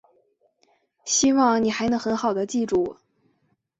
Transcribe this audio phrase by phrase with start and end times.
[1.05, 2.97] 希望你还能很好地记住我。